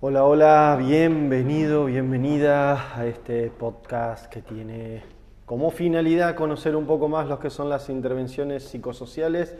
[0.00, 5.02] Hola, hola, bienvenido, bienvenida a este podcast que tiene
[5.44, 9.56] como finalidad conocer un poco más lo que son las intervenciones psicosociales,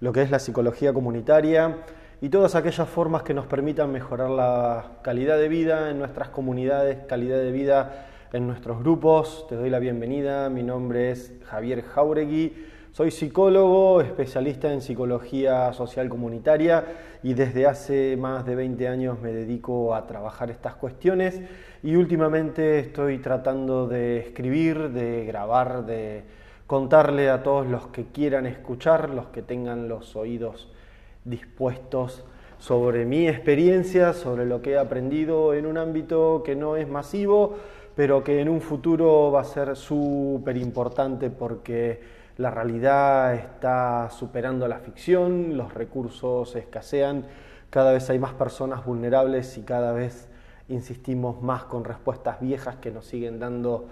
[0.00, 1.76] lo que es la psicología comunitaria
[2.22, 7.04] y todas aquellas formas que nos permitan mejorar la calidad de vida en nuestras comunidades,
[7.06, 9.44] calidad de vida en nuestros grupos.
[9.50, 12.54] Te doy la bienvenida, mi nombre es Javier Jauregui.
[12.92, 16.84] Soy psicólogo, especialista en psicología social comunitaria
[17.22, 21.40] y desde hace más de 20 años me dedico a trabajar estas cuestiones
[21.82, 26.24] y últimamente estoy tratando de escribir, de grabar, de
[26.66, 30.70] contarle a todos los que quieran escuchar, los que tengan los oídos
[31.24, 32.24] dispuestos
[32.58, 37.56] sobre mi experiencia, sobre lo que he aprendido en un ámbito que no es masivo,
[37.96, 44.66] pero que en un futuro va a ser súper importante porque la realidad está superando
[44.68, 47.26] la ficción, los recursos escasean,
[47.70, 50.28] cada vez hay más personas vulnerables y cada vez
[50.68, 53.88] insistimos más con respuestas viejas que nos siguen dando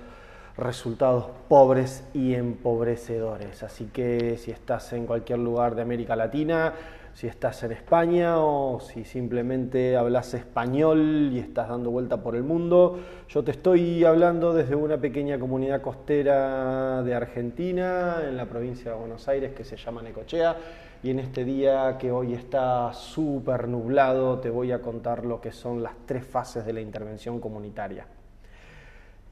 [0.61, 3.62] resultados pobres y empobrecedores.
[3.62, 6.75] Así que si estás en cualquier lugar de América Latina,
[7.14, 12.42] si estás en España o si simplemente hablas español y estás dando vuelta por el
[12.42, 12.98] mundo.
[13.28, 18.97] Yo te estoy hablando desde una pequeña comunidad costera de Argentina, en la provincia de
[18.97, 20.56] Buenos Aires, que se llama Necochea.
[21.02, 25.50] Y en este día que hoy está súper nublado, te voy a contar lo que
[25.50, 28.06] son las tres fases de la intervención comunitaria.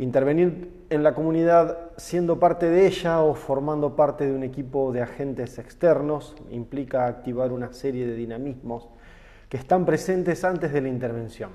[0.01, 5.03] Intervenir en la comunidad siendo parte de ella o formando parte de un equipo de
[5.03, 8.89] agentes externos implica activar una serie de dinamismos
[9.49, 11.51] que están presentes antes de la intervención.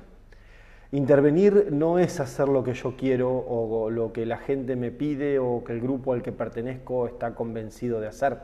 [0.92, 5.40] Intervenir no es hacer lo que yo quiero o lo que la gente me pide
[5.40, 8.38] o que el grupo al que pertenezco está convencido de hacer.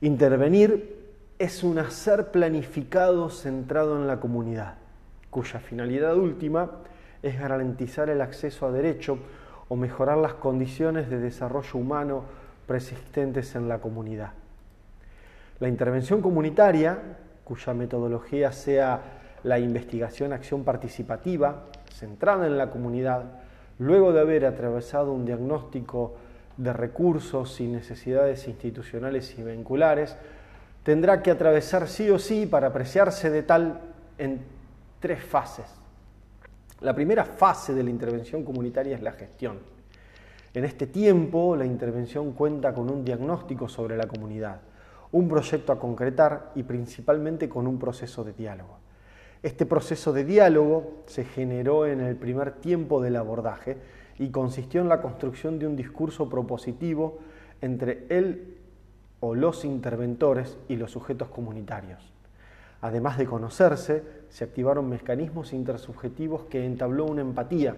[0.00, 1.02] Intervenir
[1.38, 4.74] es un hacer planificado centrado en la comunidad,
[5.30, 6.82] cuya finalidad última
[7.22, 9.18] es garantizar el acceso a derecho
[9.68, 12.24] o mejorar las condiciones de desarrollo humano
[12.66, 14.32] persistentes en la comunidad.
[15.60, 16.98] La intervención comunitaria,
[17.44, 19.00] cuya metodología sea
[19.44, 23.24] la investigación-acción participativa, centrada en la comunidad,
[23.78, 26.14] luego de haber atravesado un diagnóstico
[26.56, 30.16] de recursos y necesidades institucionales y vinculares,
[30.82, 33.80] tendrá que atravesar sí o sí para apreciarse de tal
[34.18, 34.40] en
[35.00, 35.81] tres fases.
[36.82, 39.60] La primera fase de la intervención comunitaria es la gestión.
[40.52, 44.60] En este tiempo, la intervención cuenta con un diagnóstico sobre la comunidad,
[45.12, 48.78] un proyecto a concretar y principalmente con un proceso de diálogo.
[49.44, 53.76] Este proceso de diálogo se generó en el primer tiempo del abordaje
[54.18, 57.20] y consistió en la construcción de un discurso propositivo
[57.60, 58.58] entre él
[59.20, 62.12] o los interventores y los sujetos comunitarios.
[62.82, 67.76] Además de conocerse, se activaron mecanismos intersubjetivos que entabló una empatía.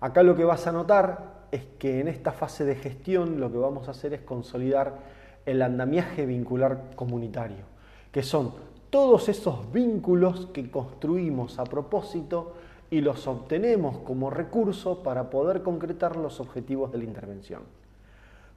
[0.00, 3.58] Acá lo que vas a notar es que en esta fase de gestión lo que
[3.58, 4.98] vamos a hacer es consolidar
[5.46, 7.64] el andamiaje vincular comunitario,
[8.10, 8.52] que son
[8.90, 12.54] todos esos vínculos que construimos a propósito
[12.90, 17.62] y los obtenemos como recurso para poder concretar los objetivos de la intervención.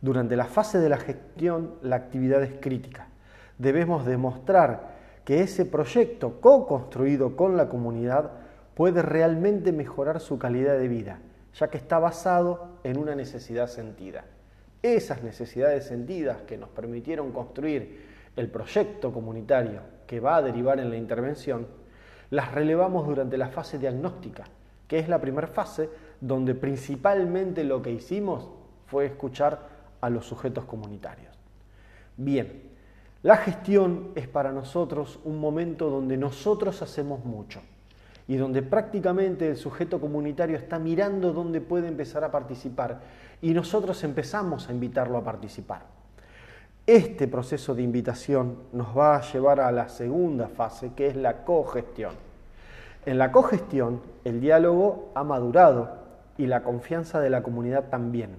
[0.02, 3.10] Durante la fase de la gestión, la actividad es crítica.
[3.60, 8.32] Debemos demostrar que ese proyecto co-construido con la comunidad
[8.76, 11.20] puede realmente mejorar su calidad de vida,
[11.54, 14.26] ya que está basado en una necesidad sentida.
[14.82, 20.90] Esas necesidades sentidas que nos permitieron construir el proyecto comunitario que va a derivar en
[20.90, 21.68] la intervención,
[22.30, 24.46] las relevamos durante la fase diagnóstica,
[24.88, 25.90] que es la primera fase
[26.20, 28.50] donde principalmente lo que hicimos
[28.88, 29.70] fue escuchar
[30.02, 31.38] a los sujetos comunitarios.
[32.18, 32.72] Bien,
[33.24, 37.62] la gestión es para nosotros un momento donde nosotros hacemos mucho
[38.28, 43.00] y donde prácticamente el sujeto comunitario está mirando dónde puede empezar a participar
[43.42, 45.84] y nosotros empezamos a invitarlo a participar.
[46.88, 51.44] Este proceso de invitación nos va a llevar a la segunda fase, que es la
[51.44, 52.16] cogestión.
[53.06, 55.92] En la cogestión, el diálogo ha madurado
[56.40, 58.36] y la confianza de la comunidad también.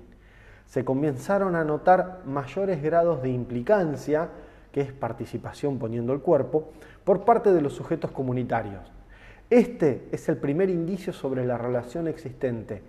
[0.66, 4.28] Se comenzaron a notar mayores grados de implicancia
[4.72, 6.70] que es participación poniendo el cuerpo,
[7.04, 8.90] por parte de los sujetos comunitarios.
[9.50, 12.82] Este es el primer indicio sobre la relación existente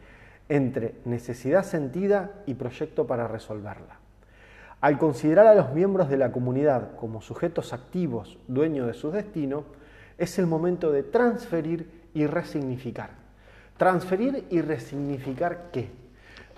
[0.50, 4.00] entre necesidad sentida y proyecto para resolverla.
[4.82, 9.64] Al considerar a los miembros de la comunidad como sujetos activos, dueños de su destino,
[10.18, 13.12] es el momento de transferir y resignificar.
[13.78, 15.90] Transferir y resignificar qué?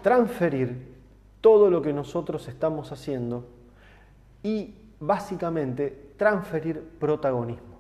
[0.02, 0.96] Transferir
[1.42, 3.46] todo lo que nosotros estamos haciendo
[4.44, 7.76] y básicamente transferir protagonismo.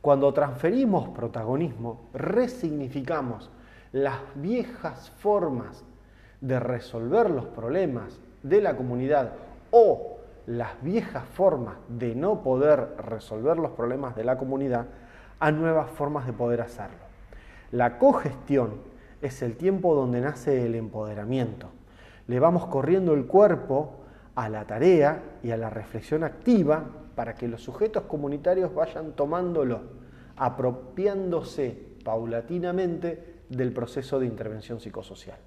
[0.00, 3.50] Cuando transferimos protagonismo, resignificamos
[3.92, 5.84] las viejas formas
[6.40, 9.32] de resolver los problemas de la comunidad
[9.70, 14.86] o las viejas formas de no poder resolver los problemas de la comunidad
[15.38, 16.98] a nuevas formas de poder hacerlo.
[17.70, 18.72] La cogestión
[19.22, 21.68] es el tiempo donde nace el empoderamiento.
[22.26, 24.01] Le vamos corriendo el cuerpo
[24.34, 26.84] a la tarea y a la reflexión activa
[27.14, 29.80] para que los sujetos comunitarios vayan tomándolo,
[30.36, 35.38] apropiándose paulatinamente del proceso de intervención psicosocial.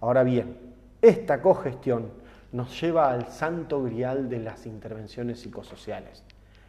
[0.00, 0.56] Ahora bien,
[1.00, 2.10] esta cogestión
[2.52, 6.22] nos lleva al santo grial de las intervenciones psicosociales,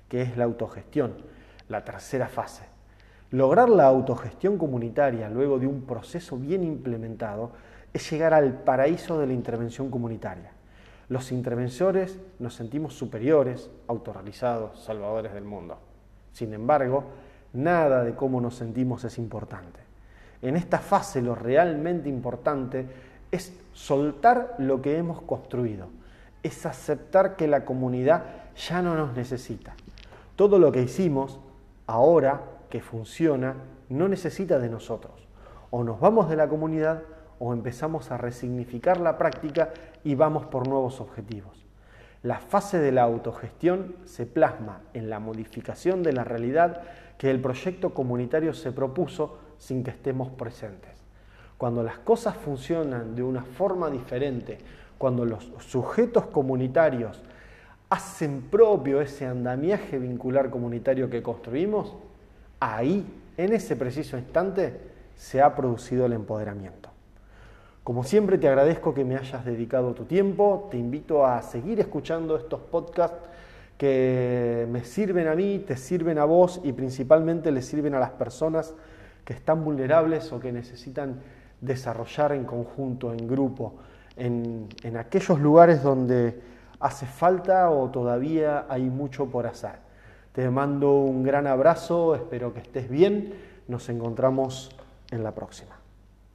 [0.07, 1.13] que es la autogestión,
[1.69, 2.63] la tercera fase.
[3.31, 7.51] Lograr la autogestión comunitaria luego de un proceso bien implementado
[7.91, 10.54] es llegar al paraíso de la intervención comunitaria.
[11.07, 15.77] Los intervensores nos sentimos superiores, autorrealizados, salvadores del mundo.
[16.31, 17.03] Sin embargo,
[17.53, 19.79] nada de cómo nos sentimos es importante.
[20.41, 22.85] En esta fase lo realmente importante
[23.31, 25.87] es soltar lo que hemos construido,
[26.43, 28.23] es aceptar que la comunidad
[28.55, 29.75] ya no nos necesita.
[30.35, 31.39] Todo lo que hicimos
[31.87, 33.55] ahora que funciona
[33.89, 35.13] no necesita de nosotros.
[35.69, 37.03] O nos vamos de la comunidad
[37.39, 39.71] o empezamos a resignificar la práctica
[40.03, 41.65] y vamos por nuevos objetivos.
[42.23, 46.81] La fase de la autogestión se plasma en la modificación de la realidad
[47.17, 50.91] que el proyecto comunitario se propuso sin que estemos presentes.
[51.57, 54.57] Cuando las cosas funcionan de una forma diferente,
[54.97, 57.21] cuando los sujetos comunitarios
[57.89, 61.95] hacen propio ese andamiaje vincular comunitario que construimos,
[62.59, 63.05] ahí,
[63.37, 64.79] en ese preciso instante,
[65.15, 66.94] se ha producido el empoderamiento.
[67.85, 72.35] Como siempre te agradezco que me hayas dedicado tu tiempo, te invito a seguir escuchando
[72.35, 73.29] estos podcasts
[73.77, 78.09] que me sirven a mí, te sirven a vos y principalmente le sirven a las
[78.09, 78.73] personas
[79.23, 81.19] que están vulnerables o que necesitan
[81.61, 83.75] desarrollar en conjunto, en grupo,
[84.17, 86.41] en, en aquellos lugares donde
[86.79, 89.75] hace falta o todavía hay mucho por hacer.
[90.31, 93.35] Te mando un gran abrazo, espero que estés bien,
[93.67, 94.75] nos encontramos
[95.11, 95.84] en la próxima.